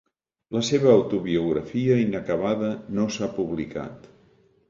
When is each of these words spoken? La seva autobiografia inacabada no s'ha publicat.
La 0.55 0.61
seva 0.69 0.87
autobiografia 0.93 1.99
inacabada 2.05 2.71
no 2.99 3.07
s'ha 3.17 3.31
publicat. 3.39 4.09